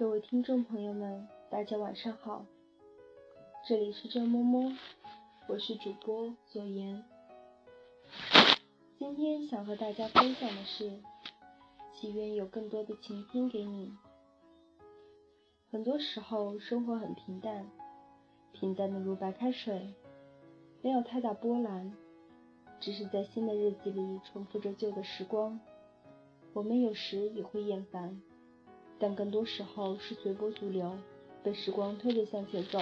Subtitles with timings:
[0.00, 2.46] 各位听众朋友们，大家晚上好，
[3.68, 4.72] 这里是郑摸摸，
[5.46, 7.04] 我是主播左言。
[8.98, 10.90] 今天想和大家分享的是，
[11.92, 13.92] 祈愿有更多的晴天给你。
[15.70, 17.70] 很多时候，生活很平淡，
[18.52, 19.92] 平淡的如白开水，
[20.80, 21.92] 没有太大波澜，
[22.80, 25.60] 只是在新的日子里重复着旧的时光。
[26.54, 28.22] 我们有时也会厌烦，
[29.00, 30.96] 但更多时候是随波逐流，
[31.42, 32.78] 被时光推着向前走。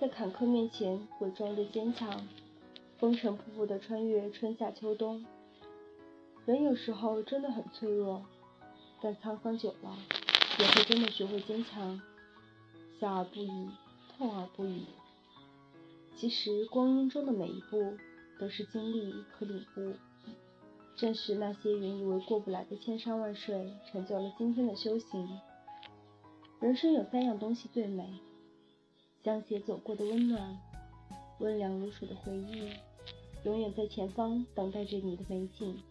[0.00, 2.26] 在坎坷面前伪装着坚强，
[2.98, 5.24] 风尘仆仆的穿越春夏秋冬。
[6.46, 8.24] 人有时候真的很脆弱，
[9.02, 9.96] 但沧桑久了，
[10.58, 12.00] 也会真的学会坚强。
[12.98, 13.68] 笑而不语，
[14.16, 14.80] 痛而不语。
[16.16, 17.96] 其实光阴中的每一步，
[18.40, 19.94] 都是经历和领悟。
[20.94, 25.40] 正是那些原以为过不来的千山万水，成就了今天的修行。
[26.60, 28.20] 人生有三样东西最美：
[29.24, 30.60] 相携走过的温暖，
[31.40, 32.70] 温凉如水的回忆，
[33.44, 35.82] 永远在前方等待着你的美景。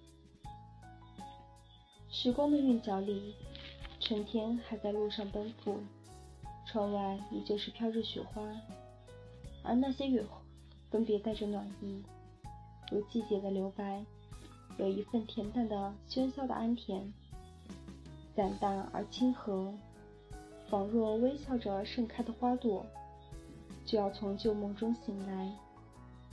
[2.10, 3.36] 时光的韵脚里，
[4.00, 5.80] 春天还在路上奔赴，
[6.68, 8.42] 窗外依旧是飘着雪花，
[9.64, 10.42] 而那些雪花
[10.90, 12.02] 分别带着暖意，
[12.92, 14.06] 如季节的留白。
[14.82, 17.04] 有一份恬淡的喧嚣的安恬，
[18.34, 19.72] 淡淡而亲和，
[20.72, 22.84] 仿若微笑着盛开的花朵，
[23.86, 25.54] 就要从旧梦中醒来，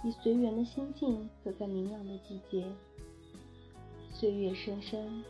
[0.02, 2.64] 以随缘的心境走在明朗的季节。
[4.10, 5.22] 岁月深深，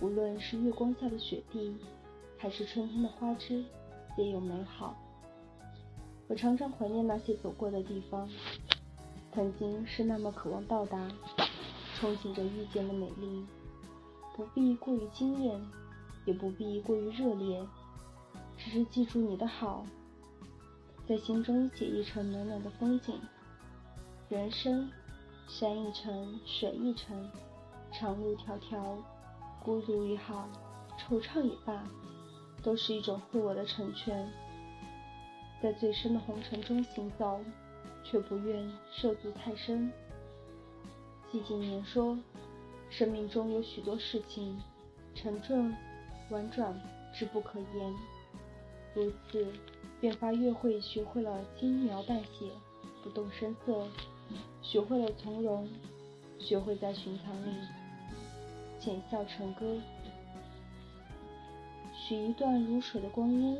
[0.00, 1.76] 无论是月光下的雪地，
[2.38, 3.64] 还是春天的花枝，
[4.16, 4.94] 皆有美好。
[6.28, 8.30] 我常常怀念那些走过的地方，
[9.34, 11.10] 曾经是那么渴望到达。
[11.98, 13.46] 憧憬着遇见的美丽，
[14.36, 15.60] 不必过于惊艳，
[16.26, 17.66] 也不必过于热烈，
[18.58, 19.86] 只是记住你的好，
[21.08, 23.18] 在心中写一程暖暖的风景。
[24.28, 24.90] 人生，
[25.48, 27.30] 山一程，水一程，
[27.90, 28.98] 长路迢迢，
[29.62, 30.46] 孤独也好，
[30.98, 31.82] 惆怅也罢，
[32.62, 34.30] 都是一种自我的成全。
[35.62, 37.40] 在最深的红尘中行走，
[38.04, 39.90] 却不愿涉足太深。
[41.32, 42.16] 季景年说
[42.88, 44.62] ：“生命中有许多事情，
[45.14, 45.74] 沉重、
[46.30, 46.80] 婉转，
[47.12, 47.94] 之不可言。
[48.94, 49.46] 如此，
[50.00, 52.48] 便发越会学会了轻描淡写，
[53.02, 53.86] 不动声色，
[54.62, 55.68] 学会了从容，
[56.38, 57.50] 学会在寻常里
[58.78, 59.76] 浅笑成歌。
[61.92, 63.58] 许一段如水的光阴，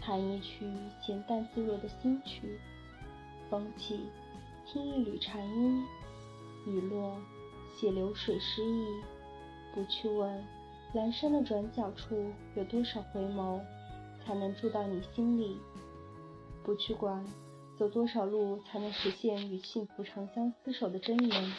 [0.00, 0.64] 弹一曲
[1.02, 2.60] 恬淡自若的新曲。
[3.50, 4.06] 风起，
[4.66, 5.84] 听一缕禅音。”
[6.66, 7.16] 雨落，
[7.74, 8.86] 写流水诗意。
[9.74, 10.44] 不去问，
[10.94, 13.60] 阑珊的转角处有多少回眸，
[14.24, 15.56] 才能住到你心里？
[16.64, 17.24] 不去管，
[17.78, 21.52] 走多少路才能实现与幸福长相厮守的真言？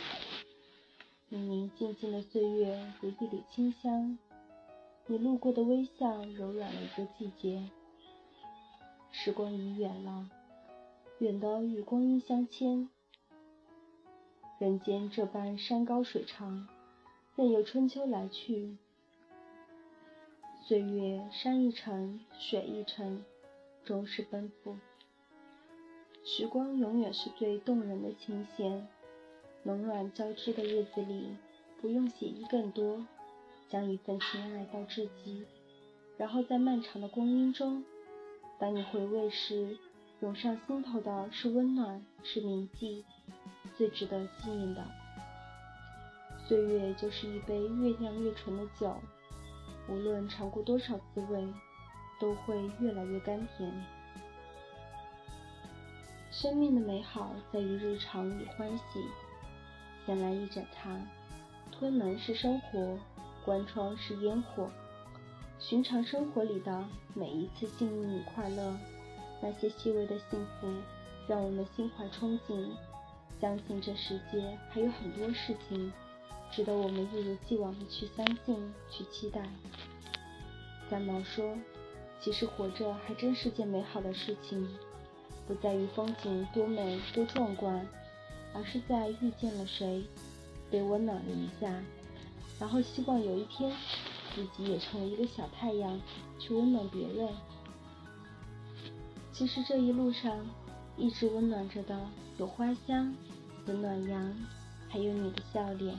[1.29, 4.17] 宁宁静静的岁月如一缕清香，
[5.05, 7.69] 你路过的微笑柔软了一个季节。
[9.11, 10.29] 时光已远了，
[11.19, 12.89] 远的与光阴相牵。
[14.59, 16.67] 人间这般山高水长，
[17.37, 18.75] 任由春秋来去。
[20.67, 23.23] 岁月山一程，水一程，
[23.85, 24.75] 终是奔赴。
[26.25, 28.85] 时光永远是最动人的琴弦，
[29.63, 31.37] 冷暖交织的日子里，
[31.79, 33.05] 不用写意更多，
[33.69, 35.45] 将一份情爱到至极。
[36.17, 37.85] 然后在漫长的光阴中，
[38.59, 39.77] 当你回味时，
[40.19, 43.05] 涌上心头的是温暖，是铭记。
[43.77, 44.85] 最值得纪念的
[46.47, 48.95] 岁月，就是一杯越酿越醇的酒，
[49.87, 51.47] 无论尝过多少滋味，
[52.19, 53.71] 都会越来越甘甜。
[56.31, 59.05] 生命的美好在于日常与欢喜。
[60.05, 60.89] 先来一盏茶，
[61.71, 62.97] 推门是生活，
[63.45, 64.69] 关窗是烟火。
[65.59, 66.83] 寻常生活里的
[67.13, 68.75] 每一次幸运与快乐，
[69.41, 70.67] 那些细微的幸福，
[71.27, 72.69] 让我们心怀憧憬。
[73.39, 75.91] 相信这世界还有很多事情
[76.51, 79.41] 值得我们一如既往的去相信、去期待。
[80.89, 81.55] 三毛说
[82.19, 84.67] ：“其实活着还真是件美好的事情，
[85.47, 87.87] 不在于风景多美多壮观，
[88.53, 90.03] 而是在遇见了谁，
[90.69, 91.71] 被温暖了一下，
[92.59, 93.71] 然后希望有一天
[94.35, 96.01] 自己也成为一个小太阳，
[96.39, 97.29] 去温暖别人。
[99.31, 100.45] 其实这一路上
[100.99, 101.97] 一直温暖着的
[102.37, 103.15] 有花香。”
[103.67, 104.35] 有暖阳，
[104.87, 105.95] 还有你的笑脸。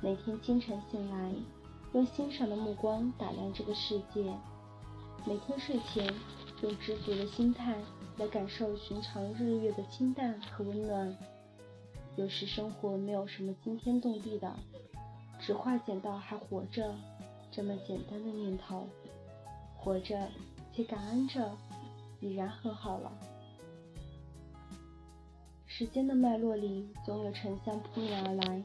[0.00, 1.32] 每天清晨醒来，
[1.94, 4.32] 用欣赏的目光打量这个世界。
[5.26, 6.06] 每天睡前，
[6.62, 7.76] 用知足的心态
[8.18, 11.16] 来感受寻常日月的清淡和温暖。
[12.14, 14.54] 有时生活没有什么惊天动地的，
[15.40, 16.94] 只化简到还活着
[17.50, 18.86] 这么简单的念头，
[19.76, 20.28] 活着
[20.72, 21.50] 且感恩着，
[22.20, 23.12] 已然很好了。
[25.74, 28.62] 时间的脉络里，总有沉香扑面而来，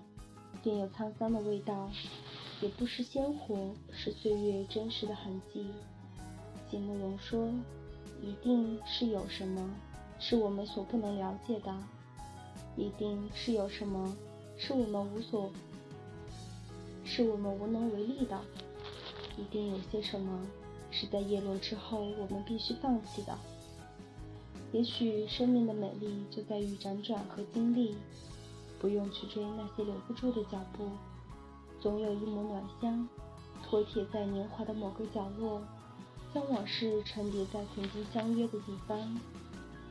[0.62, 1.90] 便有沧桑的味道，
[2.60, 5.68] 也不失鲜活，是岁月真实的痕迹。
[6.70, 7.50] 席慕容说
[8.22, 9.74] ：“一定是有什么，
[10.20, 11.72] 是我们所不能了解的；
[12.76, 14.14] 一定是有什么，
[14.58, 15.50] 是我们无所，
[17.06, 18.38] 是我们无能为力的；
[19.38, 20.46] 一定有些什么，
[20.92, 23.34] 是在叶落之后我们必须放弃的。”
[24.78, 27.96] 也许生命的美丽就在于辗转和经历，
[28.78, 30.88] 不用去追那些留不住的脚步，
[31.82, 33.10] 总有一抹暖香，
[33.64, 35.64] 托贴在年华的某个角落，
[36.32, 39.20] 将往事沉叠在曾经相约的地方，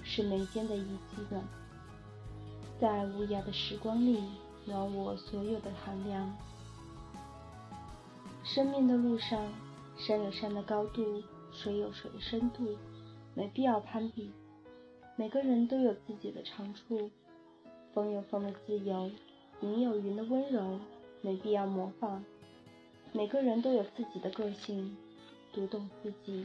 [0.04, 1.42] 是眉间的一记暖，
[2.80, 4.22] 在无涯的时光里
[4.66, 6.32] 暖我所有的寒凉。
[8.44, 9.52] 生命的路上，
[9.98, 12.76] 山有山的高度，水有水的深度，
[13.34, 14.30] 没必要攀比。
[15.18, 17.10] 每个人都有自己的长处，
[17.94, 19.10] 风有风的自由，
[19.62, 20.78] 云有云的温柔，
[21.22, 22.22] 没必要模仿。
[23.12, 24.94] 每个人都有自己的个性，
[25.54, 26.44] 读懂自己，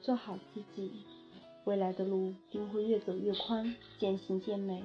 [0.00, 0.92] 做好自己，
[1.64, 4.84] 未来的路定会越走越宽，渐行渐美。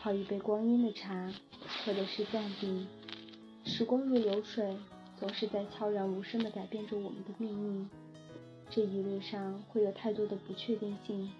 [0.00, 1.32] 泡一杯光阴的茶，
[1.66, 2.86] 喝的是淡定。
[3.64, 4.76] 时光如流水，
[5.18, 7.90] 总是在悄然无声地改变着我们的命运。
[8.74, 11.30] 这一路上会有太多的不确定性，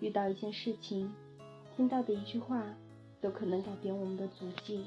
[0.00, 1.10] 遇到一件事情，
[1.74, 2.62] 听到的一句话，
[3.22, 4.84] 都可能改变我们的足迹。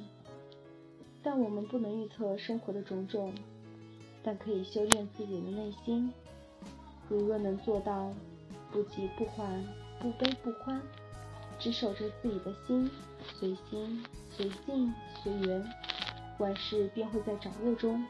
[1.24, 3.34] 但我们不能预测生活的种种，
[4.22, 6.14] 但可以修炼自己的内心。
[7.10, 8.14] 如若能做到
[8.72, 9.66] 不急不缓、
[10.00, 10.80] 不悲不欢，
[11.58, 12.88] 只守着自己的心，
[13.40, 14.94] 随心随境
[15.24, 15.68] 随缘，
[16.38, 18.06] 万事便会在掌握中。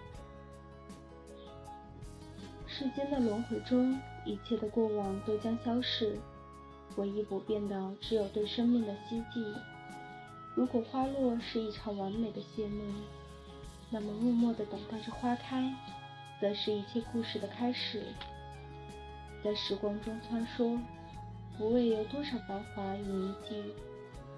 [2.83, 6.19] 世间的轮回中，一切的过往都将消逝，
[6.97, 9.55] 唯一不变的只有对生命的希冀。
[10.53, 12.83] 如果花落是一场完美的谢幕，
[13.89, 15.73] 那么默默的等待着花开，
[16.41, 18.03] 则是一切故事的开始。
[19.41, 20.77] 在时光中穿梭，
[21.57, 23.63] 不为有多少繁华与迷迹，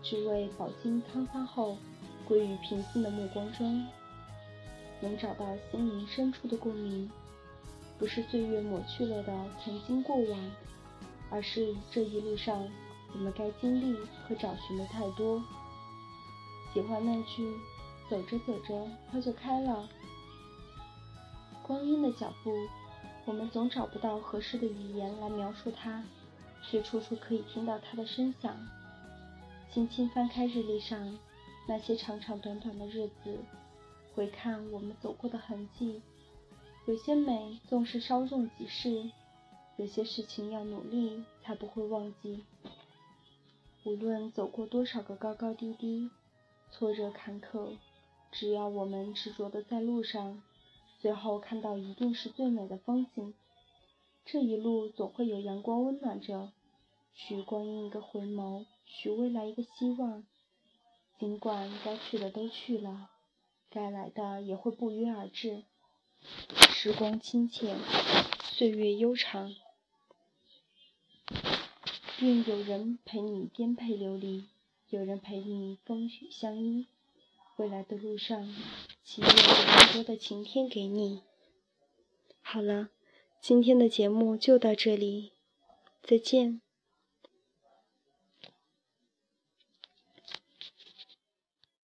[0.03, 1.80] 只为饱经沧桑后，
[2.27, 3.88] 归于平静的目光中，
[5.00, 7.09] 能找到心灵深处的共鸣。
[7.97, 9.33] 不是岁月抹去了的
[9.63, 10.51] 曾经过往，
[11.30, 12.68] 而是这一路上
[13.13, 13.97] 我们该经历
[14.27, 15.42] 和找寻的太多。
[16.74, 17.56] 喜欢那句
[18.09, 19.88] “走着走着花就开了”。
[21.63, 22.51] 光阴的脚步，
[23.24, 26.03] 我们总找不到合适的语言来描述它，
[26.62, 28.56] 却处处可以听到它的声响。
[29.71, 31.18] 轻轻翻开日历上
[31.68, 33.39] 那些长长短短的日子，
[34.13, 36.01] 回看我们走过的痕迹。
[36.88, 39.10] 有些美纵是稍纵即逝，
[39.78, 42.44] 有些事情要努力才不会忘记。
[43.84, 46.12] 无论走过多少个高高低低、
[46.69, 47.78] 挫折坎坷，
[48.31, 50.44] 只要我们执着的在路上，
[51.00, 53.33] 最后看到一定是最美的风景。
[54.24, 56.52] 这一路总会有阳光温暖着，
[57.16, 60.24] 许光阴一个回眸，许未来一个希望。
[61.18, 63.09] 尽管该去的都去了，
[63.71, 65.64] 该来的也会不约而至。
[66.70, 67.78] 时光清浅，
[68.44, 69.56] 岁月悠长。
[72.20, 74.46] 愿有人陪你颠沛流离，
[74.90, 76.88] 有人陪你风雨相依。
[77.58, 78.54] 未来的路上，
[79.04, 81.22] 祈愿有更多的晴天给你。
[82.42, 82.90] 好了，
[83.42, 85.32] 今天的节目就到这里，
[86.04, 86.62] 再见。